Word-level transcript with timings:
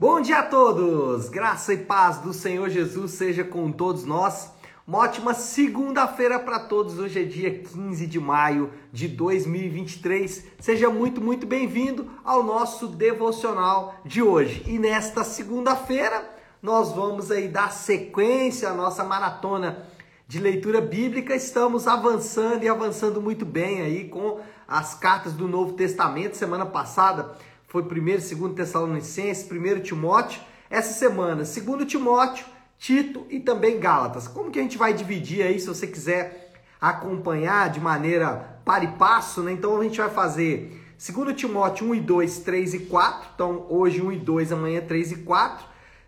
Bom 0.00 0.20
dia 0.20 0.38
a 0.38 0.42
todos! 0.44 1.28
Graça 1.28 1.74
e 1.74 1.78
paz 1.78 2.18
do 2.18 2.32
Senhor 2.32 2.70
Jesus 2.70 3.10
seja 3.10 3.42
com 3.42 3.72
todos 3.72 4.04
nós. 4.04 4.48
Uma 4.86 4.98
ótima 4.98 5.34
segunda-feira 5.34 6.38
para 6.38 6.60
todos. 6.60 7.00
Hoje 7.00 7.20
é 7.20 7.24
dia 7.24 7.58
15 7.58 8.06
de 8.06 8.20
maio 8.20 8.70
de 8.92 9.08
2023. 9.08 10.44
Seja 10.60 10.88
muito, 10.88 11.20
muito 11.20 11.48
bem-vindo 11.48 12.08
ao 12.24 12.44
nosso 12.44 12.86
devocional 12.86 13.96
de 14.04 14.22
hoje. 14.22 14.62
E 14.68 14.78
nesta 14.78 15.24
segunda-feira, 15.24 16.30
nós 16.62 16.92
vamos 16.92 17.32
aí 17.32 17.48
dar 17.48 17.72
sequência 17.72 18.68
à 18.68 18.74
nossa 18.74 19.02
maratona 19.02 19.84
de 20.28 20.38
leitura 20.38 20.80
bíblica. 20.80 21.34
Estamos 21.34 21.88
avançando 21.88 22.62
e 22.62 22.68
avançando 22.68 23.20
muito 23.20 23.44
bem 23.44 23.80
aí 23.80 24.08
com 24.08 24.38
as 24.68 24.94
cartas 24.94 25.32
do 25.32 25.48
Novo 25.48 25.72
Testamento. 25.72 26.36
Semana 26.36 26.66
passada 26.66 27.36
foi 27.68 27.82
1 27.82 27.86
e 27.86 28.34
2 28.34 28.54
Tessalonicenses, 28.54 29.48
1 29.50 29.80
Timóteo. 29.80 30.40
Essa 30.70 30.92
semana, 30.92 31.44
2 31.44 31.86
Timóteo, 31.86 32.46
Tito 32.78 33.26
e 33.28 33.38
também 33.38 33.78
Gálatas. 33.78 34.26
Como 34.26 34.50
que 34.50 34.58
a 34.58 34.62
gente 34.62 34.78
vai 34.78 34.92
dividir 34.94 35.42
aí, 35.42 35.60
se 35.60 35.68
você 35.68 35.86
quiser 35.86 36.54
acompanhar 36.80 37.70
de 37.70 37.78
maneira 37.80 38.60
para 38.64 38.84
e 38.84 38.88
passo, 38.92 39.42
né? 39.42 39.52
Então 39.52 39.78
a 39.78 39.84
gente 39.84 39.98
vai 39.98 40.08
fazer 40.08 40.82
2 40.98 41.36
Timóteo 41.36 41.88
1 41.88 41.94
e 41.96 42.00
2, 42.00 42.38
3 42.38 42.74
e 42.74 42.78
4. 42.80 43.28
Então 43.34 43.66
hoje 43.68 44.00
1 44.00 44.12
e 44.12 44.18
2, 44.18 44.52
amanhã 44.52 44.80
3 44.80 45.12
e 45.12 45.16
4. 45.16 45.66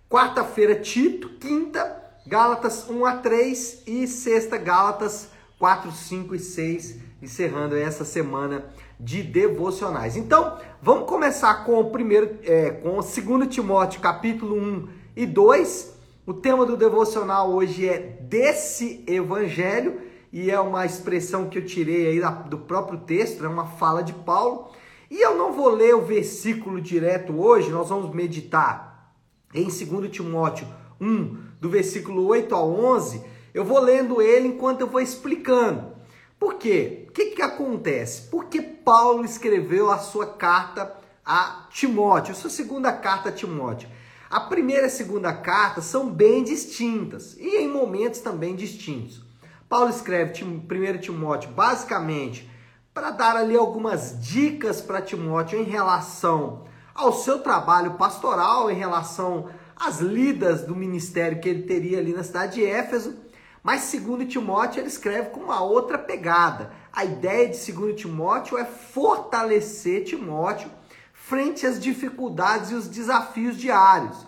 Quarta-feira, 0.08 0.74
Tito. 0.76 1.28
Quinta, 1.38 2.00
Gálatas 2.26 2.88
1 2.88 3.04
a 3.04 3.16
3 3.16 3.82
e 3.86 4.06
sexta, 4.06 4.56
Gálatas 4.56 5.28
4, 5.58 5.92
5 5.92 6.34
e 6.34 6.38
6, 6.38 6.96
encerrando 7.20 7.76
essa 7.76 8.04
semana 8.04 8.64
de 8.98 9.22
devocionais. 9.22 10.16
Então, 10.16 10.58
vamos 10.82 11.08
começar 11.08 11.64
com 11.64 11.78
o 11.78 11.90
primeiro, 11.90 12.38
é, 12.42 12.70
com 12.70 12.98
o 12.98 13.02
segundo 13.02 13.46
Timóteo, 13.46 14.00
capítulo 14.00 14.56
1 14.56 14.88
e 15.16 15.26
2. 15.26 15.98
O 16.26 16.32
tema 16.32 16.64
do 16.64 16.76
devocional 16.76 17.50
hoje 17.52 17.88
é 17.88 17.98
desse 17.98 19.04
evangelho 19.06 20.00
e 20.32 20.50
é 20.50 20.60
uma 20.60 20.86
expressão 20.86 21.48
que 21.48 21.58
eu 21.58 21.66
tirei 21.66 22.06
aí 22.06 22.48
do 22.48 22.58
próprio 22.58 23.00
texto, 23.00 23.44
é 23.44 23.48
uma 23.48 23.66
fala 23.66 24.02
de 24.02 24.12
Paulo. 24.12 24.70
E 25.10 25.20
eu 25.20 25.36
não 25.36 25.52
vou 25.52 25.70
ler 25.70 25.94
o 25.94 26.02
versículo 26.02 26.80
direto 26.80 27.38
hoje, 27.38 27.70
nós 27.70 27.88
vamos 27.88 28.14
meditar 28.14 29.12
em 29.52 29.64
2 29.64 30.10
Timóteo 30.10 30.66
1, 31.00 31.36
do 31.60 31.68
versículo 31.68 32.26
8 32.26 32.54
ao 32.54 32.70
11. 32.70 33.22
Eu 33.52 33.64
vou 33.64 33.80
lendo 33.80 34.22
ele 34.22 34.48
enquanto 34.48 34.82
eu 34.82 34.86
vou 34.86 35.00
explicando. 35.00 35.99
Por 36.40 36.54
quê? 36.54 37.04
O 37.06 37.12
que, 37.12 37.26
que 37.32 37.42
acontece? 37.42 38.22
Porque 38.30 38.62
Paulo 38.62 39.26
escreveu 39.26 39.90
a 39.90 39.98
sua 39.98 40.26
carta 40.26 40.96
a 41.22 41.66
Timóteo, 41.70 42.32
a 42.32 42.34
sua 42.34 42.48
segunda 42.48 42.90
carta 42.94 43.28
a 43.28 43.32
Timóteo. 43.32 43.90
A 44.30 44.40
primeira 44.40 44.84
e 44.84 44.86
a 44.86 44.90
segunda 44.90 45.34
carta 45.34 45.82
são 45.82 46.08
bem 46.08 46.42
distintas 46.42 47.36
e 47.36 47.58
em 47.58 47.68
momentos 47.68 48.20
também 48.20 48.56
distintos. 48.56 49.22
Paulo 49.68 49.90
escreve 49.90 50.42
1 50.42 50.98
Timóteo 50.98 51.50
basicamente 51.50 52.50
para 52.94 53.10
dar 53.10 53.36
ali 53.36 53.54
algumas 53.54 54.18
dicas 54.18 54.80
para 54.80 55.02
Timóteo 55.02 55.60
em 55.60 55.64
relação 55.64 56.64
ao 56.94 57.12
seu 57.12 57.40
trabalho 57.40 57.94
pastoral, 57.94 58.70
em 58.70 58.74
relação 58.74 59.50
às 59.76 60.00
lidas 60.00 60.62
do 60.62 60.74
ministério 60.74 61.38
que 61.38 61.50
ele 61.50 61.64
teria 61.64 61.98
ali 61.98 62.14
na 62.14 62.24
cidade 62.24 62.54
de 62.54 62.64
Éfeso 62.64 63.29
mas 63.62 63.82
segundo 63.82 64.24
Timóteo 64.24 64.80
ele 64.80 64.88
escreve 64.88 65.30
com 65.30 65.40
uma 65.40 65.62
outra 65.62 65.98
pegada. 65.98 66.72
A 66.92 67.04
ideia 67.04 67.48
de 67.48 67.56
segundo 67.56 67.94
Timóteo 67.94 68.58
é 68.58 68.64
fortalecer 68.64 70.04
Timóteo 70.04 70.70
frente 71.12 71.66
às 71.66 71.78
dificuldades 71.78 72.70
e 72.70 72.74
os 72.74 72.88
desafios 72.88 73.56
diários. 73.56 74.26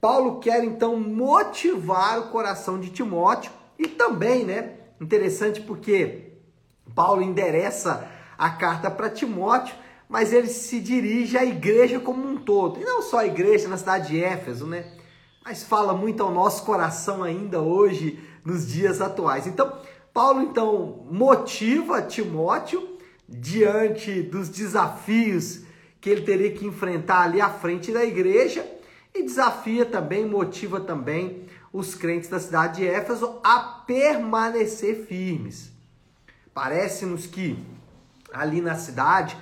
Paulo 0.00 0.40
quer 0.40 0.64
então 0.64 0.98
motivar 0.98 2.18
o 2.18 2.28
coração 2.28 2.78
de 2.78 2.90
Timóteo 2.90 3.52
e 3.78 3.86
também, 3.86 4.44
né, 4.44 4.74
interessante 5.00 5.60
porque 5.60 6.32
Paulo 6.94 7.22
endereça 7.22 8.08
a 8.36 8.50
carta 8.50 8.90
para 8.90 9.08
Timóteo, 9.08 9.74
mas 10.08 10.32
ele 10.32 10.48
se 10.48 10.80
dirige 10.80 11.38
à 11.38 11.44
igreja 11.44 12.00
como 12.00 12.26
um 12.26 12.36
todo, 12.36 12.80
e 12.80 12.84
não 12.84 13.00
só 13.00 13.18
a 13.20 13.26
igreja 13.26 13.68
na 13.68 13.76
cidade 13.76 14.08
de 14.08 14.22
Éfeso, 14.22 14.66
né? 14.66 14.92
Mas 15.44 15.62
fala 15.62 15.94
muito 15.94 16.22
ao 16.22 16.30
nosso 16.30 16.64
coração 16.64 17.22
ainda 17.22 17.60
hoje 17.60 18.20
nos 18.44 18.66
dias 18.66 19.00
atuais. 19.00 19.46
Então, 19.46 19.78
Paulo 20.12 20.42
então 20.42 21.06
motiva 21.10 22.02
Timóteo 22.02 22.98
diante 23.28 24.22
dos 24.22 24.48
desafios 24.48 25.62
que 26.00 26.10
ele 26.10 26.22
teria 26.22 26.52
que 26.52 26.66
enfrentar 26.66 27.22
ali 27.22 27.40
à 27.40 27.48
frente 27.48 27.92
da 27.92 28.04
igreja 28.04 28.66
e 29.14 29.22
desafia 29.22 29.86
também, 29.86 30.26
motiva 30.26 30.80
também 30.80 31.46
os 31.72 31.94
crentes 31.94 32.28
da 32.28 32.40
cidade 32.40 32.78
de 32.80 32.86
Éfeso 32.86 33.40
a 33.42 33.60
permanecer 33.86 35.06
firmes. 35.06 35.72
Parece-nos 36.52 37.26
que 37.26 37.58
ali 38.32 38.60
na 38.60 38.74
cidade, 38.74 39.36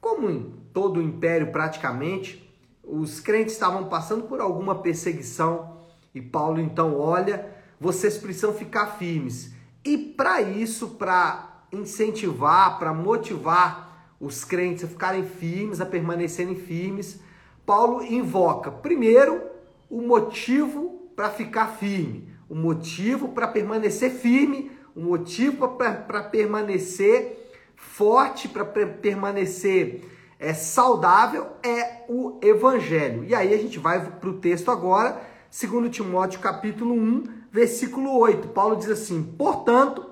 como 0.00 0.30
em 0.30 0.54
todo 0.72 0.98
o 0.98 1.02
império 1.02 1.52
praticamente, 1.52 2.40
os 2.82 3.20
crentes 3.20 3.54
estavam 3.54 3.88
passando 3.88 4.24
por 4.24 4.40
alguma 4.40 4.76
perseguição 4.76 5.80
e 6.14 6.20
Paulo 6.20 6.60
então 6.60 6.98
olha 6.98 7.53
vocês 7.80 8.16
precisam 8.16 8.52
ficar 8.52 8.98
firmes. 8.98 9.52
E 9.84 9.98
para 9.98 10.40
isso, 10.40 10.90
para 10.90 11.64
incentivar, 11.72 12.78
para 12.78 12.92
motivar 12.94 14.14
os 14.20 14.44
crentes 14.44 14.84
a 14.84 14.88
ficarem 14.88 15.24
firmes, 15.24 15.80
a 15.80 15.86
permanecerem 15.86 16.54
firmes, 16.54 17.20
Paulo 17.66 18.02
invoca 18.02 18.70
primeiro 18.70 19.42
o 19.90 20.00
motivo 20.00 21.10
para 21.14 21.30
ficar 21.30 21.68
firme, 21.76 22.28
o 22.48 22.54
motivo 22.54 23.28
para 23.28 23.48
permanecer 23.48 24.10
firme, 24.10 24.70
o 24.94 25.00
motivo 25.00 25.68
para 25.68 26.22
permanecer 26.22 27.52
forte, 27.76 28.48
para 28.48 28.64
permanecer 28.64 30.04
é, 30.38 30.52
saudável 30.52 31.52
é 31.62 32.04
o 32.08 32.38
evangelho. 32.42 33.24
E 33.24 33.34
aí 33.34 33.54
a 33.54 33.58
gente 33.58 33.78
vai 33.78 34.00
para 34.04 34.28
o 34.28 34.38
texto 34.38 34.70
agora, 34.70 35.20
segundo 35.50 35.88
Timóteo 35.88 36.40
capítulo 36.40 36.94
1, 36.94 37.24
versículo 37.54 38.18
8. 38.18 38.48
Paulo 38.48 38.74
diz 38.74 38.90
assim: 38.90 39.22
Portanto, 39.22 40.04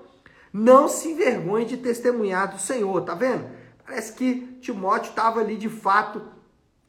não 0.52 0.86
se 0.86 1.08
envergonhe 1.08 1.66
de 1.66 1.76
testemunhar 1.76 2.52
do 2.54 2.60
Senhor. 2.60 3.00
Tá 3.02 3.16
vendo? 3.16 3.44
Parece 3.84 4.12
que 4.12 4.58
Timóteo 4.60 5.10
estava 5.10 5.40
ali 5.40 5.56
de 5.56 5.68
fato 5.68 6.22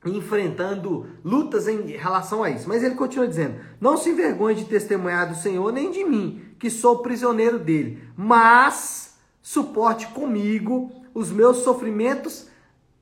enfrentando 0.05 1.07
lutas 1.23 1.67
em 1.67 1.87
relação 1.87 2.43
a 2.43 2.51
isso. 2.51 2.69
Mas 2.69 2.83
ele 2.83 2.93
continua 2.93 3.27
dizendo: 3.27 3.55
Não 3.81 3.97
se 3.97 4.11
envergonhe 4.11 4.55
de 4.55 4.65
testemunhar 4.65 5.27
do 5.27 5.35
Senhor, 5.35 5.73
nem 5.73 5.89
de 5.89 6.05
mim, 6.05 6.45
que 6.59 6.69
sou 6.69 6.99
prisioneiro 6.99 7.57
dele, 7.57 8.03
mas 8.15 9.17
suporte 9.41 10.07
comigo 10.09 10.91
os 11.15 11.31
meus 11.31 11.57
sofrimentos 11.57 12.47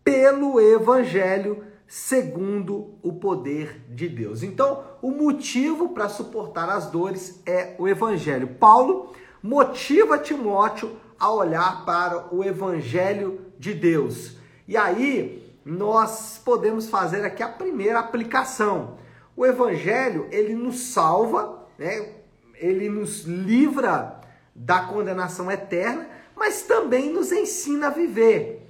pelo 0.06 0.60
evangelho 0.60 1.66
segundo 1.92 2.96
o 3.04 3.12
poder 3.12 3.84
de 3.90 4.08
Deus. 4.08 4.44
Então, 4.44 4.82
o 5.02 5.12
motivo 5.12 5.90
para 5.90 6.08
suportar 6.08 6.70
as 6.70 6.90
dores 6.90 7.42
é 7.46 7.76
o 7.78 7.86
evangelho. 7.86 8.48
Paulo 8.48 9.12
motiva 9.44 10.18
Timóteo 10.18 10.96
a 11.20 11.30
olhar 11.30 11.84
para 11.84 12.34
o 12.34 12.46
evangelho 12.46 13.42
de 13.60 13.74
Deus. 13.74 14.38
E 14.66 14.78
aí, 14.78 15.54
nós 15.66 16.42
podemos 16.46 16.90
fazer 16.90 17.26
aqui 17.26 17.44
a 17.44 17.50
primeira 17.50 18.00
aplicação. 18.00 18.96
O 19.36 19.46
evangelho, 19.46 20.30
ele 20.32 20.56
nos 20.56 20.94
salva, 20.94 21.68
né? 21.78 22.14
Ele 22.56 22.88
nos 22.88 23.26
livra 23.26 24.22
da 24.56 24.80
condenação 24.84 25.52
eterna, 25.52 26.08
mas 26.38 26.62
também 26.62 27.12
nos 27.12 27.34
ensina 27.34 27.88
a 27.88 27.90
viver 27.90 28.62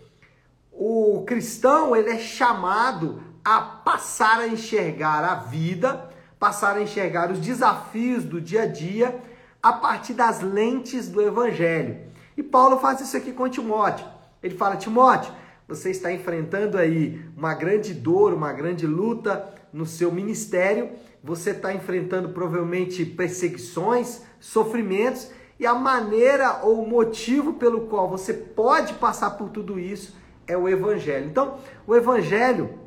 o 0.83 1.21
cristão 1.27 1.95
ele 1.95 2.09
é 2.09 2.17
chamado 2.17 3.21
a 3.45 3.61
passar 3.61 4.39
a 4.39 4.47
enxergar 4.47 5.23
a 5.23 5.35
vida, 5.35 6.09
passar 6.39 6.75
a 6.75 6.81
enxergar 6.81 7.29
os 7.29 7.37
desafios 7.37 8.23
do 8.23 8.41
dia 8.41 8.63
a 8.63 8.65
dia 8.65 9.21
a 9.61 9.71
partir 9.73 10.15
das 10.15 10.41
lentes 10.41 11.07
do 11.07 11.21
evangelho. 11.21 11.99
E 12.35 12.41
Paulo 12.41 12.79
faz 12.79 12.99
isso 12.99 13.15
aqui 13.15 13.31
com 13.31 13.47
Timóteo. 13.47 14.07
Ele 14.41 14.57
fala: 14.57 14.75
Timóteo, 14.75 15.31
você 15.67 15.91
está 15.91 16.11
enfrentando 16.11 16.79
aí 16.79 17.23
uma 17.37 17.53
grande 17.53 17.93
dor, 17.93 18.33
uma 18.33 18.51
grande 18.51 18.87
luta 18.87 19.53
no 19.71 19.85
seu 19.85 20.11
ministério, 20.11 20.89
você 21.23 21.51
está 21.51 21.71
enfrentando 21.71 22.29
provavelmente 22.29 23.05
perseguições, 23.05 24.23
sofrimentos, 24.39 25.29
e 25.59 25.65
a 25.67 25.75
maneira 25.75 26.61
ou 26.63 26.81
o 26.81 26.89
motivo 26.89 27.53
pelo 27.53 27.81
qual 27.81 28.09
você 28.09 28.33
pode 28.33 28.95
passar 28.95 29.29
por 29.37 29.49
tudo 29.49 29.77
isso 29.79 30.19
é 30.51 30.57
o 30.57 30.67
evangelho. 30.67 31.27
Então, 31.27 31.57
o 31.87 31.95
evangelho, 31.95 32.77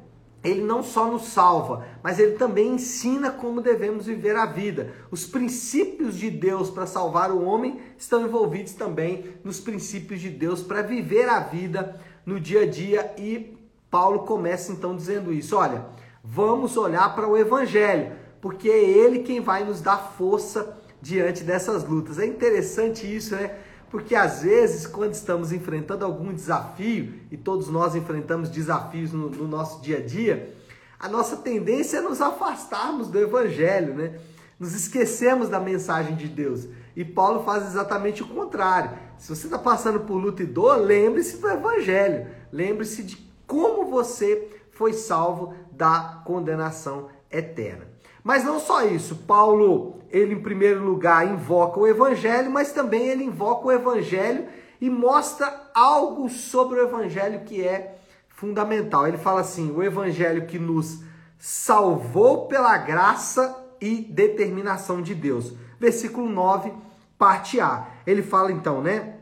ele 0.42 0.62
não 0.62 0.82
só 0.82 1.10
nos 1.10 1.28
salva, 1.28 1.86
mas 2.02 2.18
ele 2.18 2.32
também 2.32 2.74
ensina 2.74 3.30
como 3.30 3.60
devemos 3.60 4.06
viver 4.06 4.36
a 4.36 4.46
vida. 4.46 4.92
Os 5.10 5.26
princípios 5.26 6.16
de 6.16 6.30
Deus 6.30 6.70
para 6.70 6.86
salvar 6.86 7.30
o 7.30 7.44
homem 7.44 7.80
estão 7.96 8.22
envolvidos 8.22 8.74
também 8.74 9.34
nos 9.42 9.58
princípios 9.60 10.20
de 10.20 10.30
Deus 10.30 10.62
para 10.62 10.82
viver 10.82 11.28
a 11.28 11.40
vida 11.40 11.98
no 12.26 12.38
dia 12.38 12.62
a 12.62 12.66
dia 12.66 13.14
e 13.18 13.56
Paulo 13.94 14.20
começa 14.20 14.72
então 14.72 14.96
dizendo 14.96 15.32
isso, 15.32 15.56
olha, 15.56 15.86
vamos 16.22 16.76
olhar 16.76 17.14
para 17.14 17.28
o 17.28 17.38
Evangelho, 17.38 18.12
porque 18.40 18.68
é 18.68 18.82
ele 18.82 19.20
quem 19.20 19.38
vai 19.40 19.62
nos 19.62 19.80
dar 19.80 20.14
força 20.18 20.76
diante 21.00 21.44
dessas 21.44 21.84
lutas. 21.84 22.18
É 22.18 22.26
interessante 22.26 23.06
isso, 23.06 23.36
né? 23.36 23.56
Porque 23.94 24.16
às 24.16 24.42
vezes, 24.42 24.88
quando 24.88 25.12
estamos 25.12 25.52
enfrentando 25.52 26.04
algum 26.04 26.34
desafio, 26.34 27.14
e 27.30 27.36
todos 27.36 27.68
nós 27.68 27.94
enfrentamos 27.94 28.48
desafios 28.48 29.12
no, 29.12 29.30
no 29.30 29.46
nosso 29.46 29.80
dia 29.80 29.98
a 29.98 30.00
dia, 30.00 30.52
a 30.98 31.08
nossa 31.08 31.36
tendência 31.36 31.98
é 31.98 32.00
nos 32.00 32.20
afastarmos 32.20 33.06
do 33.06 33.20
Evangelho, 33.20 33.94
né? 33.94 34.18
Nos 34.58 34.74
esquecemos 34.74 35.48
da 35.48 35.60
mensagem 35.60 36.16
de 36.16 36.26
Deus. 36.26 36.66
E 36.96 37.04
Paulo 37.04 37.44
faz 37.44 37.68
exatamente 37.68 38.20
o 38.20 38.26
contrário. 38.26 38.98
Se 39.16 39.28
você 39.28 39.46
está 39.46 39.60
passando 39.60 40.00
por 40.00 40.16
luta 40.16 40.42
e 40.42 40.46
dor, 40.46 40.78
lembre-se 40.78 41.36
do 41.36 41.48
Evangelho. 41.48 42.26
Lembre-se 42.50 43.00
de 43.04 43.16
como 43.46 43.88
você 43.88 44.48
foi 44.72 44.92
salvo 44.92 45.54
da 45.70 46.20
condenação 46.24 47.10
eterna. 47.30 47.93
Mas 48.24 48.42
não 48.42 48.58
só 48.58 48.86
isso, 48.86 49.16
Paulo, 49.26 50.00
ele 50.10 50.32
em 50.34 50.40
primeiro 50.40 50.82
lugar 50.82 51.30
invoca 51.30 51.78
o 51.78 51.86
evangelho, 51.86 52.50
mas 52.50 52.72
também 52.72 53.06
ele 53.06 53.22
invoca 53.22 53.66
o 53.66 53.72
evangelho 53.72 54.46
e 54.80 54.88
mostra 54.88 55.70
algo 55.74 56.30
sobre 56.30 56.80
o 56.80 56.82
evangelho 56.82 57.44
que 57.44 57.62
é 57.62 57.98
fundamental. 58.28 59.06
Ele 59.06 59.18
fala 59.18 59.42
assim: 59.42 59.70
o 59.70 59.82
evangelho 59.82 60.46
que 60.46 60.58
nos 60.58 61.00
salvou 61.38 62.46
pela 62.46 62.78
graça 62.78 63.62
e 63.78 63.96
determinação 63.96 65.02
de 65.02 65.14
Deus. 65.14 65.52
Versículo 65.78 66.26
9, 66.26 66.72
parte 67.18 67.60
A. 67.60 67.88
Ele 68.06 68.22
fala 68.22 68.50
então, 68.50 68.80
né? 68.80 69.16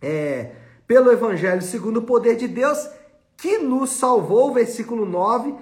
É, 0.00 0.52
pelo 0.86 1.12
evangelho 1.12 1.60
segundo 1.60 1.98
o 1.98 2.04
poder 2.04 2.36
de 2.36 2.48
Deus 2.48 2.88
que 3.36 3.58
nos 3.58 3.90
salvou, 3.90 4.54
versículo 4.54 5.04
9, 5.04 5.54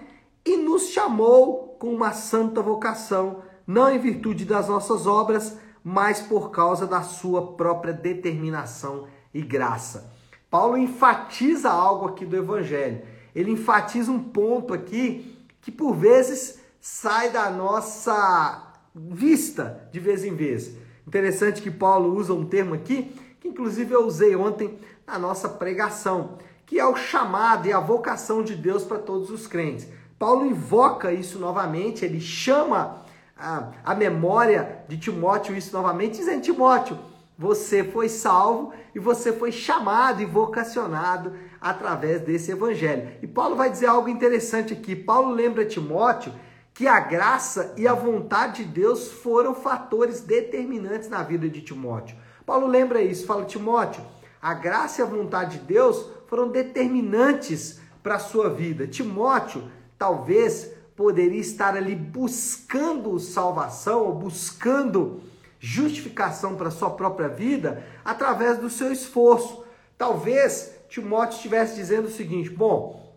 e 0.45 0.57
nos 0.57 0.91
chamou 0.91 1.66
com 1.79 1.95
uma 1.95 2.13
santa 2.13 2.63
vocação, 2.63 3.43
não 3.67 3.91
em 3.91 3.99
virtude 3.99 4.45
das 4.45 4.69
nossas 4.69 5.07
obras, 5.07 5.57
mas 5.83 6.21
por 6.21 6.51
causa 6.51 6.87
da 6.87 7.03
sua 7.03 7.55
própria 7.55 7.93
determinação 7.93 9.07
e 9.33 9.43
graça. 9.43 10.13
Paulo 10.51 10.77
enfatiza 10.77 11.71
algo 11.71 12.07
aqui 12.07 12.25
do 12.25 12.37
evangelho. 12.37 13.03
Ele 13.35 13.51
enfatiza 13.51 14.11
um 14.11 14.23
ponto 14.23 14.73
aqui 14.73 15.37
que 15.61 15.71
por 15.71 15.95
vezes 15.95 16.61
sai 16.81 17.31
da 17.31 17.51
nossa 17.51 18.75
vista 18.95 19.89
de 19.93 20.01
vez 20.01 20.25
em 20.25 20.35
vez. 20.35 20.77
Interessante 21.07 21.61
que 21.61 21.71
Paulo 21.71 22.15
usa 22.17 22.33
um 22.33 22.47
termo 22.47 22.75
aqui 22.75 23.15
que 23.41 23.49
inclusive 23.49 23.95
eu 23.95 24.07
usei 24.07 24.35
ontem 24.35 24.79
na 25.07 25.19
nossa 25.19 25.49
pregação, 25.49 26.39
que 26.65 26.81
é 26.81 26.87
o 26.87 26.97
chamado 26.97 27.69
e 27.69 27.73
a 27.73 27.79
vocação 27.79 28.43
de 28.43 28.57
Deus 28.57 28.83
para 28.83 28.99
todos 28.99 29.31
os 29.31 29.47
crentes. 29.47 29.87
Paulo 30.19 30.47
invoca 30.47 31.13
isso 31.13 31.39
novamente, 31.39 32.05
ele 32.05 32.21
chama 32.21 33.03
a, 33.37 33.71
a 33.85 33.95
memória 33.95 34.85
de 34.89 34.97
Timóteo 34.97 35.57
isso 35.57 35.73
novamente, 35.77 36.19
dizendo: 36.19 36.43
Timóteo, 36.43 36.99
você 37.39 37.85
foi 37.85 38.09
salvo 38.09 38.73
e 38.95 38.99
você 38.99 39.33
foi 39.33 39.53
chamado 39.53 40.23
e 40.23 40.25
vocacionado 40.25 41.35
através 41.61 42.23
desse 42.23 42.51
evangelho. 42.51 43.11
E 43.23 43.27
Paulo 43.27 43.57
vai 43.57 43.69
dizer 43.69 43.87
algo 43.87 44.09
interessante 44.09 44.73
aqui. 44.73 44.97
Paulo 44.97 45.33
lembra 45.33 45.67
Timóteo 45.67 46.33
que 46.73 46.87
a 46.87 47.01
graça 47.01 47.75
e 47.77 47.87
a 47.87 47.93
vontade 47.93 48.65
de 48.65 48.71
Deus 48.71 49.13
foram 49.13 49.55
fatores 49.55 50.21
determinantes 50.21 51.09
na 51.09 51.23
vida 51.23 51.49
de 51.49 51.61
Timóteo. 51.61 52.17
Paulo 52.47 52.67
lembra 52.67 53.03
isso, 53.03 53.27
fala: 53.27 53.45
Timóteo, 53.45 54.03
a 54.41 54.55
graça 54.55 55.01
e 55.01 55.05
a 55.05 55.07
vontade 55.07 55.59
de 55.59 55.65
Deus 55.65 56.09
foram 56.27 56.49
determinantes 56.49 57.81
para 58.03 58.15
a 58.15 58.21
sua 58.21 58.49
vida. 58.49 58.87
Timóteo, 58.87 59.63
talvez, 59.99 60.71
poderia 60.97 61.41
estar 61.41 61.77
ali 61.77 61.95
buscando 61.95 63.19
salvação, 63.19 64.13
buscando 64.13 65.21
justificação 65.59 66.57
para 66.57 66.71
sua 66.71 66.91
própria 66.91 67.29
vida 67.29 67.85
através 68.05 68.59
do 68.59 68.71
seu 68.71 68.93
esforço. 68.93 69.65
Talvez 69.99 70.73
Timóteo 70.89 71.37
estivesse 71.37 71.75
dizendo 71.75 72.07
o 72.07 72.11
seguinte: 72.11 72.51
bom, 72.51 73.15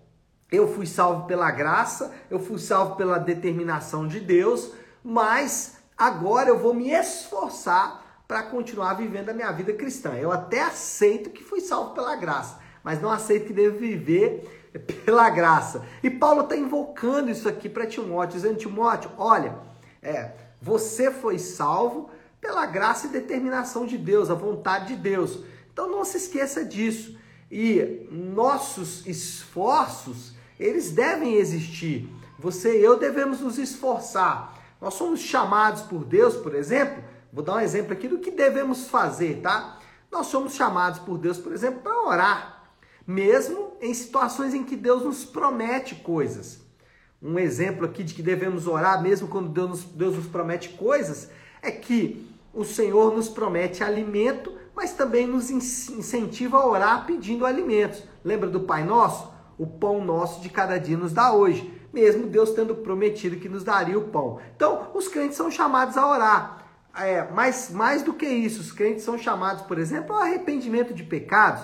eu 0.52 0.74
fui 0.74 0.86
salvo 0.86 1.28
pela 1.28 1.52
graça, 1.52 2.14
eu 2.30 2.40
fui 2.40 2.58
salvo 2.60 2.96
pela 2.96 3.20
determinação 3.20 4.08
de 4.08 4.20
Deus, 4.20 4.72
mas 5.04 5.78
agora 5.98 6.50
eu 6.50 6.58
vou 6.58 6.74
me 6.74 6.90
esforçar 6.90 8.24
para 8.28 8.44
continuar 8.44 8.94
vivendo 8.94 9.30
a 9.30 9.34
minha 9.34 9.52
vida 9.52 9.74
cristã. 9.74 10.14
Eu 10.14 10.32
até 10.32 10.62
aceito 10.62 11.30
que 11.30 11.44
fui 11.44 11.62
salvo 11.62 11.94
pela 11.94 12.16
graça, 12.16 12.60
mas 12.84 13.02
não 13.02 13.10
aceito 13.10 13.48
que 13.48 13.54
devo 13.54 13.80
viver 13.80 14.59
pela 15.06 15.30
graça. 15.30 15.86
E 16.04 16.10
Paulo 16.10 16.42
está 16.42 16.56
invocando 16.56 17.32
isso 17.32 17.48
aqui 17.48 17.68
para 17.68 17.88
Timóteo, 17.88 18.36
dizendo: 18.36 18.58
Timóteo, 18.58 19.12
olha, 19.18 19.58
é, 20.02 20.32
você 20.62 21.12
foi 21.12 21.40
salvo 21.40 22.10
pela 22.40 22.66
graça 22.66 23.08
e 23.08 23.10
determinação 23.10 23.86
de 23.86 23.98
Deus, 23.98 24.30
a 24.30 24.36
vontade 24.36 24.96
de 24.96 24.96
Deus. 24.96 25.40
Então 25.72 25.90
não 25.90 26.04
se 26.06 26.18
esqueça 26.18 26.64
disso. 26.64 27.18
E 27.52 28.08
nossos 28.12 29.06
esforços, 29.08 30.34
eles 30.60 30.92
devem 30.92 31.36
existir. 31.36 32.08
Você 32.38 32.80
e 32.80 32.84
eu 32.84 32.98
devemos 32.98 33.40
nos 33.42 33.58
esforçar. 33.58 34.56
Nós 34.80 34.94
somos 34.94 35.20
chamados 35.20 35.82
por 35.82 36.06
Deus, 36.06 36.36
por 36.36 36.56
exemplo, 36.56 37.04
vou 37.34 37.44
dar 37.44 37.56
um 37.56 37.60
exemplo 37.60 37.92
aqui 37.92 38.08
do 38.08 38.20
que 38.20 38.32
devemos 38.32 38.88
fazer, 38.88 39.42
tá? 39.42 39.78
Nós 40.12 40.28
somos 40.28 40.54
chamados 40.54 41.00
por 41.00 41.18
Deus, 41.18 41.38
por 41.38 41.52
exemplo, 41.52 41.82
para 41.82 42.02
orar, 42.02 42.64
mesmo 43.06 43.69
em 43.82 43.94
situações 43.94 44.54
em 44.54 44.64
que 44.64 44.76
Deus 44.76 45.04
nos 45.04 45.26
promete 45.26 45.96
coisas. 45.96 46.62
Um 47.22 47.38
exemplo 47.38 47.86
aqui 47.86 48.04
de 48.04 48.14
que 48.14 48.22
devemos 48.22 48.68
orar, 48.68 49.02
mesmo 49.02 49.28
quando 49.28 49.50
Deus 49.50 49.70
nos, 49.70 49.84
Deus 49.84 50.16
nos 50.16 50.28
promete 50.28 50.70
coisas, 50.70 51.30
é 51.62 51.72
que 51.72 52.30
o 52.54 52.64
Senhor 52.64 53.14
nos 53.14 53.30
promete 53.30 53.84
alimento, 53.84 54.54
mas 54.76 54.94
também 54.94 55.28
nos 55.28 55.50
incentiva 55.50 56.58
a 56.58 56.68
orar 56.68 57.06
pedindo 57.06 57.46
alimentos. 57.46 58.04
Lembra 58.24 58.50
do 58.50 58.62
Pai 58.62 58.84
Nosso? 58.84 59.32
O 59.58 59.68
pão 59.68 60.04
nosso 60.04 60.40
de 60.40 60.48
cada 60.48 60.78
dia 60.78 60.96
nos 60.96 61.12
dá 61.12 61.34
hoje, 61.34 61.74
mesmo 61.92 62.28
Deus 62.28 62.52
tendo 62.52 62.76
prometido 62.76 63.36
que 63.36 63.50
nos 63.50 63.62
daria 63.62 64.00
o 64.00 64.08
pão. 64.08 64.40
Então, 64.56 64.90
os 64.94 65.10
crentes 65.10 65.36
são 65.36 65.52
chamados 65.52 65.98
a 65.98 66.10
orar. 66.10 66.66
É, 66.96 67.28
mas 67.34 67.70
mais 67.70 68.02
do 68.02 68.14
que 68.14 68.26
isso, 68.26 68.62
os 68.62 68.72
crentes 68.72 69.04
são 69.04 69.18
chamados, 69.18 69.64
por 69.64 69.78
exemplo, 69.78 70.16
ao 70.16 70.22
arrependimento 70.22 70.94
de 70.94 71.04
pecados. 71.04 71.64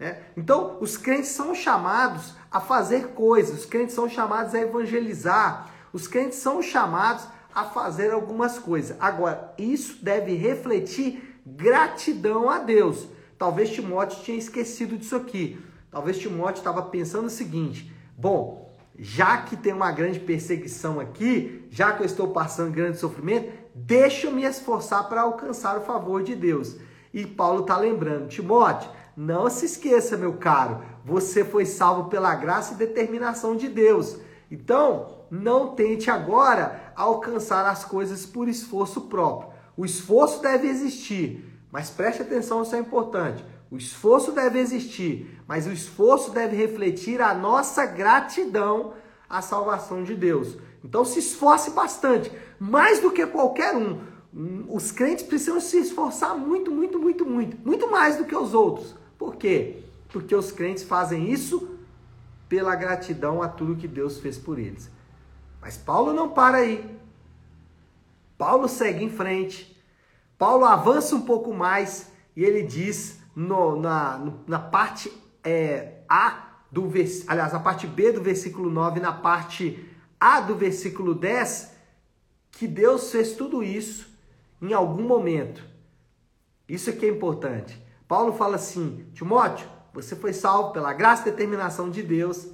Né? 0.00 0.18
Então, 0.34 0.78
os 0.80 0.96
crentes 0.96 1.28
são 1.28 1.54
chamados 1.54 2.34
a 2.50 2.58
fazer 2.58 3.08
coisas, 3.08 3.60
os 3.60 3.66
crentes 3.66 3.94
são 3.94 4.08
chamados 4.08 4.54
a 4.54 4.60
evangelizar, 4.60 5.70
os 5.92 6.08
crentes 6.08 6.38
são 6.38 6.62
chamados 6.62 7.26
a 7.54 7.64
fazer 7.64 8.10
algumas 8.10 8.58
coisas. 8.58 8.96
Agora, 8.98 9.52
isso 9.58 10.02
deve 10.02 10.34
refletir 10.34 11.38
gratidão 11.44 12.48
a 12.48 12.58
Deus. 12.58 13.06
Talvez 13.38 13.70
Timóteo 13.70 14.22
tinha 14.22 14.38
esquecido 14.38 14.96
disso 14.96 15.16
aqui. 15.16 15.60
Talvez 15.90 16.18
Timóteo 16.18 16.60
estava 16.60 16.82
pensando 16.82 17.26
o 17.26 17.30
seguinte: 17.30 17.92
bom, 18.16 18.72
já 18.98 19.38
que 19.38 19.56
tem 19.56 19.72
uma 19.72 19.90
grande 19.90 20.20
perseguição 20.20 21.00
aqui, 21.00 21.66
já 21.70 21.92
que 21.92 22.02
eu 22.02 22.06
estou 22.06 22.28
passando 22.28 22.72
grande 22.72 22.98
sofrimento, 22.98 23.52
deixa 23.74 24.28
eu 24.28 24.32
me 24.32 24.44
esforçar 24.44 25.08
para 25.08 25.22
alcançar 25.22 25.76
o 25.76 25.82
favor 25.82 26.22
de 26.22 26.34
Deus. 26.34 26.76
E 27.12 27.26
Paulo 27.26 27.62
está 27.62 27.76
lembrando, 27.76 28.28
Timóteo, 28.28 28.88
não 29.16 29.50
se 29.50 29.66
esqueça, 29.66 30.16
meu 30.16 30.34
caro, 30.34 30.82
você 31.04 31.44
foi 31.44 31.66
salvo 31.66 32.08
pela 32.08 32.34
graça 32.34 32.74
e 32.74 32.76
determinação 32.76 33.56
de 33.56 33.68
Deus. 33.68 34.18
Então, 34.50 35.24
não 35.30 35.74
tente 35.74 36.10
agora 36.10 36.92
alcançar 36.96 37.66
as 37.66 37.84
coisas 37.84 38.26
por 38.26 38.48
esforço 38.48 39.02
próprio. 39.02 39.50
O 39.76 39.84
esforço 39.84 40.42
deve 40.42 40.68
existir, 40.68 41.44
mas 41.70 41.90
preste 41.90 42.22
atenção, 42.22 42.62
isso 42.62 42.74
é 42.74 42.78
importante. 42.78 43.44
O 43.70 43.76
esforço 43.76 44.32
deve 44.32 44.58
existir, 44.58 45.40
mas 45.46 45.66
o 45.66 45.72
esforço 45.72 46.32
deve 46.32 46.56
refletir 46.56 47.20
a 47.20 47.32
nossa 47.32 47.86
gratidão 47.86 48.94
à 49.28 49.40
salvação 49.40 50.02
de 50.02 50.14
Deus. 50.14 50.58
Então 50.84 51.04
se 51.04 51.20
esforce 51.20 51.70
bastante, 51.70 52.32
mais 52.58 52.98
do 52.98 53.12
que 53.12 53.24
qualquer 53.26 53.76
um. 53.76 54.00
Os 54.68 54.90
crentes 54.90 55.24
precisam 55.24 55.60
se 55.60 55.78
esforçar 55.78 56.36
muito, 56.36 56.70
muito, 56.70 56.98
muito, 56.98 57.24
muito, 57.24 57.56
muito 57.64 57.90
mais 57.90 58.16
do 58.16 58.24
que 58.24 58.34
os 58.34 58.54
outros. 58.54 58.96
Por 59.20 59.36
quê? 59.36 59.82
Porque 60.08 60.34
os 60.34 60.50
crentes 60.50 60.82
fazem 60.82 61.30
isso 61.30 61.78
pela 62.48 62.74
gratidão 62.74 63.42
a 63.42 63.48
tudo 63.48 63.76
que 63.76 63.86
Deus 63.86 64.18
fez 64.18 64.38
por 64.38 64.58
eles. 64.58 64.90
Mas 65.60 65.76
Paulo 65.76 66.14
não 66.14 66.30
para 66.30 66.56
aí. 66.56 66.98
Paulo 68.38 68.66
segue 68.66 69.04
em 69.04 69.10
frente. 69.10 69.78
Paulo 70.38 70.64
avança 70.64 71.14
um 71.14 71.20
pouco 71.20 71.52
mais 71.52 72.10
e 72.34 72.42
ele 72.42 72.62
diz 72.62 73.18
no, 73.36 73.78
na, 73.78 74.32
na 74.46 74.58
parte 74.58 75.12
é, 75.44 75.98
A 76.08 76.62
do 76.72 76.90
aliás, 77.28 77.52
na 77.52 77.60
parte 77.60 77.86
B 77.86 78.12
do 78.12 78.22
versículo 78.22 78.70
9, 78.70 79.00
na 79.00 79.12
parte 79.12 79.86
A 80.18 80.40
do 80.40 80.56
versículo 80.56 81.14
10, 81.14 81.72
que 82.52 82.66
Deus 82.66 83.12
fez 83.12 83.34
tudo 83.34 83.62
isso 83.62 84.08
em 84.62 84.72
algum 84.72 85.02
momento. 85.02 85.62
Isso 86.66 86.88
aqui 86.88 87.04
é 87.04 87.10
importante. 87.10 87.89
Paulo 88.10 88.32
fala 88.32 88.56
assim: 88.56 89.06
Timóteo, 89.14 89.68
você 89.94 90.16
foi 90.16 90.32
salvo 90.32 90.72
pela 90.72 90.92
graça 90.92 91.28
e 91.28 91.30
determinação 91.30 91.88
de 91.88 92.02
Deus 92.02 92.48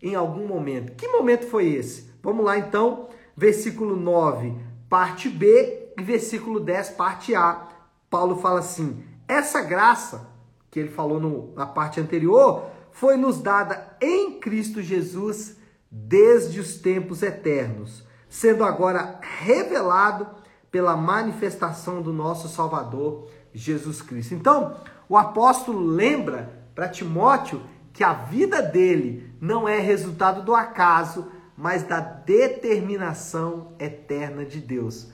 em 0.00 0.14
algum 0.14 0.46
momento. 0.46 0.94
Que 0.96 1.06
momento 1.06 1.46
foi 1.48 1.68
esse? 1.68 2.10
Vamos 2.22 2.42
lá 2.42 2.56
então, 2.56 3.10
versículo 3.36 3.94
9, 3.94 4.56
parte 4.88 5.28
B 5.28 5.92
e 5.98 6.02
versículo 6.02 6.58
10, 6.58 6.92
parte 6.92 7.34
A. 7.34 7.68
Paulo 8.08 8.38
fala 8.38 8.60
assim: 8.60 9.04
essa 9.28 9.60
graça 9.60 10.30
que 10.70 10.80
ele 10.80 10.88
falou 10.88 11.20
no, 11.20 11.52
na 11.54 11.66
parte 11.66 12.00
anterior 12.00 12.70
foi 12.90 13.18
nos 13.18 13.38
dada 13.38 13.94
em 14.00 14.40
Cristo 14.40 14.80
Jesus 14.80 15.58
desde 15.90 16.58
os 16.58 16.76
tempos 16.76 17.22
eternos, 17.22 18.02
sendo 18.30 18.64
agora 18.64 19.20
revelado 19.20 20.26
pela 20.70 20.96
manifestação 20.96 22.00
do 22.00 22.14
nosso 22.14 22.48
Salvador 22.48 23.28
Jesus 23.52 24.00
Cristo. 24.00 24.32
Então, 24.32 24.74
o 25.08 25.16
apóstolo 25.16 25.80
lembra 25.80 26.62
para 26.74 26.88
Timóteo 26.88 27.62
que 27.92 28.02
a 28.02 28.12
vida 28.12 28.62
dele 28.62 29.34
não 29.40 29.68
é 29.68 29.78
resultado 29.78 30.42
do 30.42 30.54
acaso, 30.54 31.26
mas 31.56 31.82
da 31.82 32.00
determinação 32.00 33.72
eterna 33.78 34.44
de 34.44 34.60
Deus. 34.60 35.08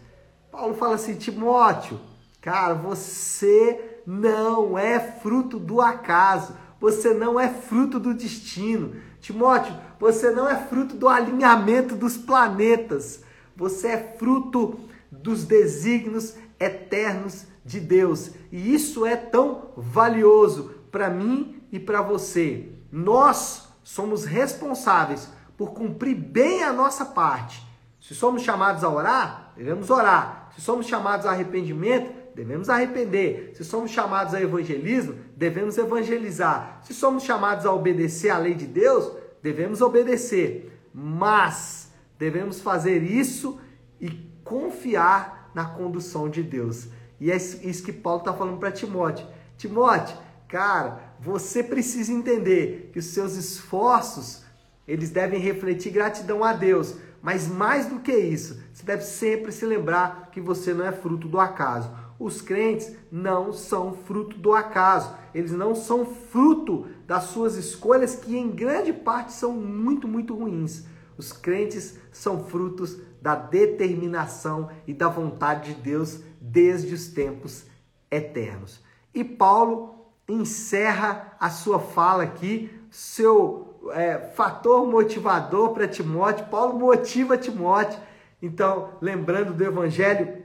Paulo 0.50 0.74
fala 0.74 0.94
assim: 0.94 1.14
Timóteo, 1.14 1.98
cara, 2.40 2.74
você 2.74 4.00
não 4.06 4.78
é 4.78 4.98
fruto 4.98 5.58
do 5.58 5.80
acaso, 5.80 6.54
você 6.80 7.12
não 7.12 7.38
é 7.38 7.48
fruto 7.48 7.98
do 7.98 8.14
destino. 8.14 8.96
Timóteo, 9.20 9.74
você 9.98 10.30
não 10.30 10.48
é 10.48 10.56
fruto 10.56 10.94
do 10.94 11.08
alinhamento 11.08 11.96
dos 11.96 12.16
planetas, 12.16 13.22
você 13.56 13.88
é 13.88 14.14
fruto 14.18 14.78
dos 15.10 15.44
desígnios 15.44 16.34
eternos 16.60 17.46
de 17.68 17.78
Deus. 17.78 18.30
E 18.50 18.74
isso 18.74 19.04
é 19.04 19.14
tão 19.14 19.70
valioso 19.76 20.74
para 20.90 21.10
mim 21.10 21.62
e 21.70 21.78
para 21.78 22.00
você. 22.00 22.70
Nós 22.90 23.68
somos 23.84 24.24
responsáveis 24.24 25.30
por 25.56 25.72
cumprir 25.72 26.16
bem 26.16 26.64
a 26.64 26.72
nossa 26.72 27.04
parte. 27.04 27.62
Se 28.00 28.14
somos 28.14 28.42
chamados 28.42 28.82
a 28.82 28.88
orar, 28.88 29.52
devemos 29.54 29.90
orar. 29.90 30.50
Se 30.54 30.62
somos 30.62 30.86
chamados 30.86 31.26
a 31.26 31.30
arrependimento, 31.30 32.10
devemos 32.34 32.70
arrepender. 32.70 33.52
Se 33.54 33.64
somos 33.64 33.90
chamados 33.90 34.32
a 34.32 34.40
evangelismo, 34.40 35.14
devemos 35.36 35.76
evangelizar. 35.76 36.80
Se 36.82 36.94
somos 36.94 37.22
chamados 37.22 37.66
a 37.66 37.72
obedecer 37.72 38.30
à 38.30 38.38
lei 38.38 38.54
de 38.54 38.66
Deus, 38.66 39.12
devemos 39.42 39.82
obedecer. 39.82 40.80
Mas 40.94 41.92
devemos 42.18 42.60
fazer 42.60 43.02
isso 43.02 43.60
e 44.00 44.08
confiar 44.42 45.50
na 45.54 45.66
condução 45.66 46.30
de 46.30 46.42
Deus. 46.42 46.88
E 47.20 47.30
é 47.30 47.36
isso 47.36 47.82
que 47.82 47.92
Paulo 47.92 48.20
está 48.20 48.32
falando 48.32 48.58
para 48.58 48.70
Timóteo. 48.72 49.26
Timóteo, 49.56 50.16
cara, 50.46 51.00
você 51.20 51.62
precisa 51.62 52.12
entender 52.12 52.90
que 52.92 52.98
os 52.98 53.06
seus 53.06 53.34
esforços 53.34 54.44
eles 54.86 55.10
devem 55.10 55.38
refletir 55.38 55.92
gratidão 55.92 56.42
a 56.42 56.54
Deus. 56.54 56.96
Mas 57.20 57.46
mais 57.46 57.86
do 57.86 57.98
que 57.98 58.16
isso, 58.16 58.58
você 58.72 58.84
deve 58.84 59.02
sempre 59.02 59.52
se 59.52 59.66
lembrar 59.66 60.30
que 60.32 60.40
você 60.40 60.72
não 60.72 60.86
é 60.86 60.92
fruto 60.92 61.28
do 61.28 61.38
acaso. 61.38 61.90
Os 62.18 62.40
crentes 62.40 62.94
não 63.12 63.52
são 63.52 63.92
fruto 63.92 64.38
do 64.38 64.52
acaso. 64.54 65.14
Eles 65.34 65.52
não 65.52 65.74
são 65.74 66.06
fruto 66.06 66.86
das 67.06 67.24
suas 67.24 67.56
escolhas, 67.56 68.16
que 68.16 68.36
em 68.36 68.50
grande 68.50 68.92
parte 68.92 69.32
são 69.32 69.52
muito, 69.52 70.08
muito 70.08 70.34
ruins. 70.34 70.84
Os 71.16 71.32
crentes 71.32 71.98
são 72.12 72.44
frutos 72.44 72.96
da 73.20 73.34
determinação 73.34 74.70
e 74.86 74.94
da 74.94 75.08
vontade 75.08 75.74
de 75.74 75.80
Deus 75.80 76.20
desde 76.40 76.94
os 76.94 77.08
tempos 77.08 77.66
eternos. 78.10 78.82
E 79.14 79.24
Paulo 79.24 79.94
encerra 80.28 81.36
a 81.40 81.50
sua 81.50 81.78
fala 81.78 82.22
aqui, 82.22 82.70
seu 82.90 83.80
é, 83.92 84.30
fator 84.34 84.86
motivador 84.86 85.70
para 85.70 85.88
Timóteo. 85.88 86.46
Paulo 86.46 86.78
motiva 86.78 87.36
Timóteo. 87.36 87.98
Então, 88.40 88.90
lembrando 89.00 89.52
do 89.52 89.64
Evangelho 89.64 90.42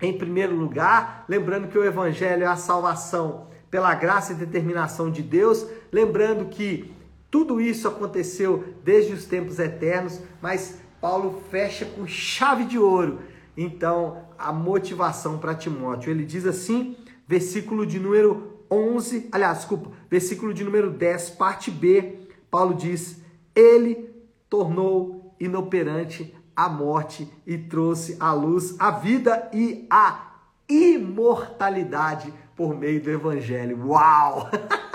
em 0.00 0.16
primeiro 0.16 0.54
lugar, 0.54 1.24
lembrando 1.28 1.68
que 1.68 1.78
o 1.78 1.84
Evangelho 1.84 2.44
é 2.44 2.46
a 2.46 2.56
salvação 2.56 3.48
pela 3.70 3.94
graça 3.94 4.32
e 4.32 4.36
determinação 4.36 5.10
de 5.10 5.22
Deus, 5.22 5.66
lembrando 5.90 6.46
que 6.46 6.92
tudo 7.30 7.60
isso 7.60 7.88
aconteceu 7.88 8.64
desde 8.84 9.12
os 9.12 9.24
tempos 9.24 9.58
eternos, 9.58 10.20
mas 10.40 10.78
Paulo 11.00 11.42
fecha 11.50 11.84
com 11.84 12.06
chave 12.06 12.64
de 12.64 12.78
ouro. 12.78 13.18
Então, 13.56 14.24
a 14.38 14.52
motivação 14.52 15.38
para 15.38 15.54
Timóteo. 15.54 16.10
Ele 16.10 16.24
diz 16.24 16.46
assim, 16.46 16.96
versículo 17.26 17.86
de 17.86 17.98
número 17.98 18.54
11, 18.70 19.28
aliás, 19.30 19.58
desculpa, 19.58 19.90
versículo 20.10 20.52
de 20.52 20.64
número 20.64 20.90
10, 20.90 21.30
parte 21.30 21.70
B, 21.70 22.18
Paulo 22.50 22.74
diz: 22.74 23.20
Ele 23.54 24.10
tornou 24.48 25.34
inoperante 25.40 26.34
a 26.54 26.68
morte 26.68 27.28
e 27.46 27.58
trouxe 27.58 28.16
à 28.20 28.32
luz 28.32 28.76
a 28.78 28.90
vida 28.92 29.50
e 29.52 29.86
a 29.90 30.34
imortalidade 30.68 32.32
por 32.54 32.76
meio 32.76 33.02
do 33.02 33.10
evangelho. 33.10 33.88
Uau! 33.88 34.48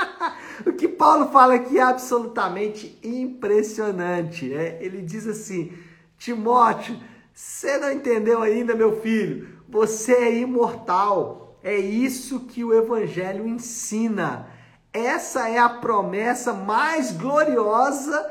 o 0.66 0.72
que 0.72 0.88
Paulo 0.88 1.32
fala 1.32 1.56
aqui 1.56 1.78
é 1.78 1.82
absolutamente 1.82 2.98
impressionante. 3.04 4.46
Né? 4.46 4.82
Ele 4.82 5.02
diz 5.02 5.28
assim: 5.28 5.74
Timóteo, 6.18 6.98
você 7.42 7.78
não 7.78 7.90
entendeu 7.90 8.42
ainda, 8.42 8.76
meu 8.76 9.00
filho? 9.00 9.64
Você 9.70 10.12
é 10.12 10.38
imortal. 10.40 11.58
É 11.64 11.78
isso 11.78 12.42
que 12.42 12.66
o 12.66 12.74
evangelho 12.74 13.48
ensina. 13.48 14.48
Essa 14.92 15.48
é 15.48 15.58
a 15.58 15.70
promessa 15.70 16.52
mais 16.52 17.14
gloriosa 17.14 18.30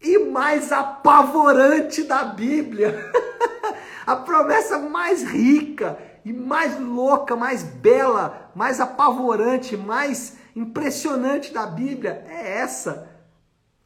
e 0.00 0.18
mais 0.20 0.72
apavorante 0.72 2.02
da 2.04 2.24
Bíblia. 2.24 2.98
a 4.06 4.16
promessa 4.16 4.78
mais 4.78 5.22
rica 5.22 5.98
e 6.24 6.32
mais 6.32 6.80
louca, 6.80 7.36
mais 7.36 7.62
bela, 7.62 8.50
mais 8.54 8.80
apavorante, 8.80 9.76
mais 9.76 10.38
impressionante 10.54 11.52
da 11.52 11.66
Bíblia 11.66 12.24
é 12.26 12.60
essa. 12.60 13.06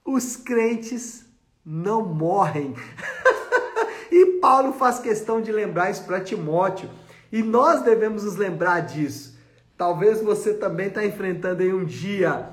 Os 0.05 0.37
crentes 0.37 1.27
não 1.67 2.07
morrem. 2.07 2.73
e 4.11 4.39
Paulo 4.41 4.73
faz 4.73 4.99
questão 4.99 5.41
de 5.41 5.53
lembrar 5.53 5.91
isso 5.91 6.05
para 6.05 6.21
Timóteo. 6.21 6.91
E 7.31 7.43
nós 7.43 7.83
devemos 7.83 8.25
nos 8.25 8.37
lembrar 8.37 8.81
disso. 8.81 9.39
Talvez 9.77 10.21
você 10.21 10.55
também 10.55 10.89
está 10.89 11.05
enfrentando 11.05 11.63
aí 11.63 11.73
um 11.73 11.85
dia 11.85 12.51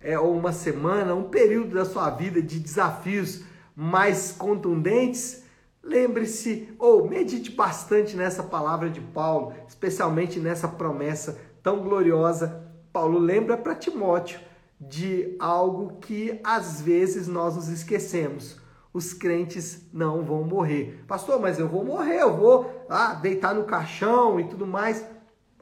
é, 0.00 0.18
ou 0.18 0.36
uma 0.36 0.52
semana, 0.52 1.14
um 1.14 1.24
período 1.24 1.74
da 1.74 1.84
sua 1.84 2.10
vida 2.10 2.40
de 2.42 2.58
desafios 2.58 3.42
mais 3.74 4.32
contundentes. 4.32 5.42
Lembre-se 5.82 6.68
ou 6.78 7.08
medite 7.08 7.50
bastante 7.50 8.16
nessa 8.16 8.42
palavra 8.42 8.90
de 8.90 9.00
Paulo, 9.00 9.54
especialmente 9.66 10.38
nessa 10.38 10.68
promessa 10.68 11.38
tão 11.62 11.80
gloriosa. 11.80 12.62
Paulo 12.92 13.18
lembra 13.18 13.56
para 13.56 13.74
Timóteo 13.74 14.40
de 14.80 15.34
algo 15.40 15.98
que 16.00 16.38
às 16.44 16.80
vezes 16.80 17.26
nós 17.26 17.56
nos 17.56 17.68
esquecemos. 17.68 18.60
Os 18.92 19.12
crentes 19.12 19.86
não 19.92 20.22
vão 20.22 20.42
morrer. 20.42 21.04
Pastor, 21.06 21.38
mas 21.40 21.58
eu 21.58 21.68
vou 21.68 21.84
morrer, 21.84 22.20
eu 22.22 22.36
vou 22.36 22.84
ah, 22.88 23.14
deitar 23.14 23.54
no 23.54 23.64
caixão 23.64 24.40
e 24.40 24.44
tudo 24.44 24.66
mais 24.66 25.04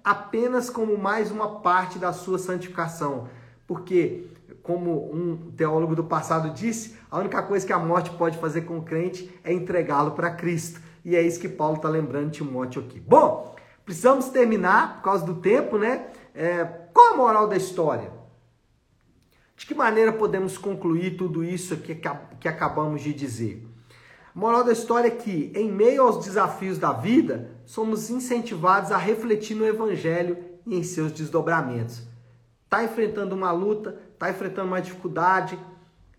apenas 0.06 0.70
como 0.70 0.96
mais 0.96 1.32
uma 1.32 1.58
parte 1.58 1.98
da 1.98 2.12
sua 2.12 2.38
santificação. 2.38 3.28
Porque, 3.66 4.28
como 4.62 5.12
um 5.12 5.50
teólogo 5.56 5.96
do 5.96 6.04
passado 6.04 6.50
disse, 6.50 6.96
a 7.10 7.18
única 7.18 7.42
coisa 7.42 7.66
que 7.66 7.72
a 7.72 7.78
morte 7.78 8.10
pode 8.10 8.38
fazer 8.38 8.60
com 8.62 8.78
o 8.78 8.82
crente 8.82 9.28
é 9.42 9.52
entregá-lo 9.52 10.12
para 10.12 10.30
Cristo. 10.30 10.80
E 11.04 11.16
é 11.16 11.22
isso 11.22 11.40
que 11.40 11.48
Paulo 11.48 11.76
está 11.76 11.88
lembrando 11.88 12.30
Timóteo 12.30 12.82
aqui. 12.82 13.00
Bom, 13.00 13.56
precisamos 13.84 14.28
terminar 14.28 14.98
por 14.98 15.02
causa 15.02 15.26
do 15.26 15.34
tempo, 15.34 15.76
né? 15.76 16.06
É, 16.32 16.64
qual 16.94 17.14
a 17.14 17.16
moral 17.16 17.48
da 17.48 17.56
história? 17.56 18.15
De 19.56 19.64
que 19.64 19.74
maneira 19.74 20.12
podemos 20.12 20.58
concluir 20.58 21.16
tudo 21.16 21.42
isso 21.42 21.74
aqui 21.74 21.98
que 22.38 22.48
acabamos 22.48 23.02
de 23.02 23.14
dizer? 23.14 23.66
Moral 24.34 24.62
da 24.62 24.72
história 24.72 25.08
é 25.08 25.10
que, 25.10 25.50
em 25.54 25.72
meio 25.72 26.02
aos 26.02 26.22
desafios 26.22 26.76
da 26.76 26.92
vida, 26.92 27.50
somos 27.64 28.10
incentivados 28.10 28.92
a 28.92 28.98
refletir 28.98 29.56
no 29.56 29.66
Evangelho 29.66 30.36
e 30.66 30.76
em 30.76 30.82
seus 30.82 31.10
desdobramentos. 31.10 32.02
Está 32.64 32.84
enfrentando 32.84 33.34
uma 33.34 33.50
luta, 33.50 33.98
está 34.12 34.28
enfrentando 34.28 34.68
uma 34.68 34.82
dificuldade, 34.82 35.58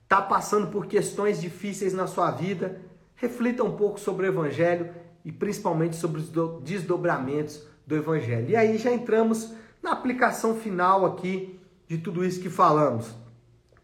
está 0.02 0.20
passando 0.20 0.72
por 0.72 0.88
questões 0.88 1.40
difíceis 1.40 1.94
na 1.94 2.08
sua 2.08 2.32
vida, 2.32 2.82
reflita 3.16 3.64
um 3.64 3.78
pouco 3.78 4.00
sobre 4.00 4.26
o 4.26 4.30
Evangelho 4.30 4.90
e 5.24 5.32
principalmente 5.32 5.96
sobre 5.96 6.22
os 6.22 6.32
desdobramentos 6.64 7.68
do 7.86 7.96
Evangelho. 7.96 8.50
E 8.50 8.56
aí 8.56 8.80
já 8.80 8.92
entramos 8.92 9.54
na 9.84 9.92
aplicação 9.92 10.56
final 10.56 11.06
aqui 11.06 11.60
de 11.88 12.00
tudo 12.00 12.26
isso 12.26 12.42
que 12.42 12.50
falamos. 12.50 13.27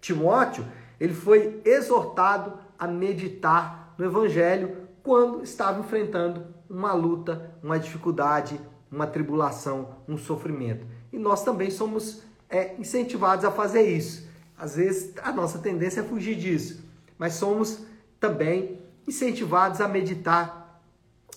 Timóteo, 0.03 0.65
ele 0.99 1.13
foi 1.13 1.61
exortado 1.63 2.59
a 2.77 2.85
meditar 2.85 3.95
no 3.97 4.03
Evangelho 4.03 4.75
quando 5.01 5.41
estava 5.41 5.79
enfrentando 5.79 6.45
uma 6.69 6.91
luta, 6.91 7.55
uma 7.63 7.79
dificuldade, 7.79 8.59
uma 8.91 9.07
tribulação, 9.07 9.95
um 10.05 10.17
sofrimento. 10.17 10.85
E 11.11 11.17
nós 11.17 11.41
também 11.45 11.71
somos 11.71 12.21
é, 12.49 12.75
incentivados 12.77 13.45
a 13.45 13.51
fazer 13.51 13.83
isso. 13.83 14.27
Às 14.57 14.75
vezes 14.75 15.13
a 15.23 15.31
nossa 15.31 15.59
tendência 15.59 16.01
é 16.01 16.03
fugir 16.03 16.35
disso, 16.35 16.83
mas 17.17 17.35
somos 17.35 17.85
também 18.19 18.81
incentivados 19.07 19.79
a 19.79 19.87
meditar, 19.87 20.81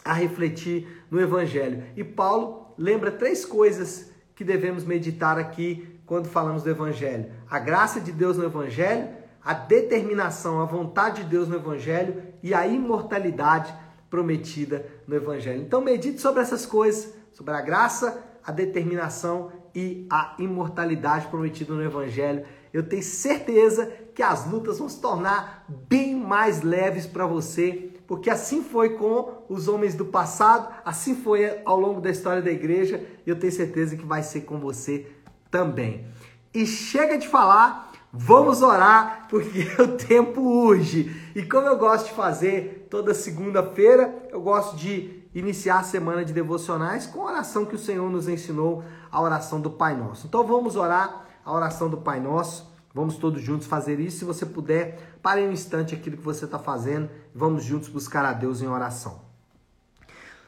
a 0.05 0.13
refletir 0.13 1.05
no 1.09 1.21
Evangelho. 1.21 1.85
E 1.97 2.03
Paulo 2.03 2.75
lembra 2.77 3.13
três 3.13 3.45
coisas 3.45 4.11
que 4.35 4.43
devemos 4.43 4.83
meditar 4.83 5.39
aqui 5.39 5.96
quando 6.07 6.29
falamos 6.29 6.63
do 6.63 6.71
Evangelho: 6.71 7.27
a 7.51 7.59
graça 7.59 8.01
de 8.01 8.13
Deus 8.13 8.39
no 8.39 8.45
Evangelho, 8.45 9.09
a 9.45 9.53
determinação, 9.53 10.61
a 10.61 10.65
vontade 10.65 11.25
de 11.25 11.29
Deus 11.29 11.49
no 11.49 11.57
Evangelho 11.57 12.23
e 12.43 12.55
a 12.55 12.67
imortalidade 12.67 13.75
prometida 14.09 14.87
no 15.07 15.15
Evangelho. 15.15 15.61
Então, 15.61 15.81
medite 15.81 16.21
sobre 16.21 16.41
essas 16.41 16.65
coisas, 16.65 17.13
sobre 17.33 17.53
a 17.53 17.61
graça, 17.61 18.25
a 18.45 18.53
determinação 18.53 19.51
e 19.75 20.07
a 20.09 20.35
imortalidade 20.39 21.27
prometida 21.27 21.75
no 21.75 21.83
Evangelho. 21.83 22.47
Eu 22.73 22.83
tenho 22.83 23.03
certeza 23.03 23.91
que 24.15 24.23
as 24.23 24.51
lutas 24.51 24.79
vão 24.79 24.89
se 24.89 25.01
tornar 25.01 25.65
bem 25.89 26.15
mais 26.15 26.63
leves 26.63 27.07
para 27.07 27.27
você, 27.27 27.91
porque 28.07 28.31
assim 28.31 28.63
foi 28.63 28.91
com 28.91 29.45
os 29.49 29.69
homens 29.69 29.95
do 29.95 30.07
passado, 30.07 30.73
assim 30.85 31.15
foi 31.15 31.61
ao 31.65 31.79
longo 31.79 32.01
da 32.01 32.11
história 32.11 32.41
da 32.41 32.51
igreja, 32.51 33.05
e 33.27 33.31
eu 33.31 33.39
tenho 33.39 33.53
certeza 33.53 33.97
que 33.97 34.05
vai 34.05 34.23
ser 34.23 34.43
com 34.43 34.59
você 34.59 35.07
também. 35.51 36.07
E 36.53 36.67
chega 36.67 37.19
de 37.19 37.29
falar, 37.29 37.93
vamos 38.13 38.63
orar, 38.63 39.27
porque 39.29 39.67
o 39.81 39.97
tempo 39.97 40.41
urge. 40.41 41.15
E 41.35 41.43
como 41.43 41.67
eu 41.67 41.77
gosto 41.77 42.07
de 42.07 42.15
fazer 42.15 42.87
toda 42.91 43.15
segunda-feira, 43.15 44.29
eu 44.31 44.41
gosto 44.41 44.77
de 44.77 45.23
iniciar 45.35 45.81
a 45.81 45.85
semana 45.85 46.25
de 46.25 46.33
devocionais 46.33 47.07
com 47.07 47.23
a 47.23 47.33
oração 47.33 47.67
que 47.67 47.75
o 47.75 47.79
Senhor 47.79 48.11
nos 48.11 48.29
ensinou, 48.29 48.83
a 49.11 49.21
oração 49.21 49.61
do 49.61 49.71
Pai 49.71 49.97
Nosso. 49.97 50.27
Então 50.27 50.47
vamos 50.47 50.77
orar 50.77 51.27
a 51.45 51.53
oração 51.53 51.91
do 51.91 51.99
Pai 51.99 52.21
Nosso. 52.21 52.75
Vamos 52.95 53.17
todos 53.17 53.43
juntos 53.43 53.67
fazer 53.67 54.01
isso. 54.01 54.21
Se 54.21 54.25
você 54.25 54.47
puder, 54.47 55.19
pare 55.23 55.43
um 55.43 55.53
instante 55.53 55.95
aquilo 55.95 56.17
que 56.17 56.23
você 56.23 56.47
está 56.47 56.59
fazendo 56.59 57.11
vamos 57.37 57.65
juntos 57.65 57.91
buscar 57.91 58.25
a 58.25 58.33
Deus 58.33 58.63
em 58.63 58.67
oração. 58.67 59.21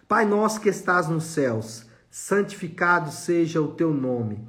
Pai 0.08 0.24
nosso 0.24 0.58
que 0.58 0.70
estás 0.70 1.06
nos 1.06 1.24
céus, 1.24 1.84
santificado 2.10 3.10
seja 3.10 3.60
o 3.60 3.68
teu 3.68 3.92
nome. 3.92 4.48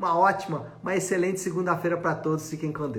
Uma 0.00 0.18
ótima, 0.18 0.72
uma 0.82 0.96
excelente 0.96 1.40
segunda-feira 1.40 1.94
para 1.94 2.14
todos. 2.14 2.48
Fiquem 2.48 2.72
com 2.72 2.84
Deus. 2.84 2.88